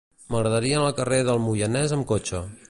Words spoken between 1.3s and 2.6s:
Moianès amb cotxe.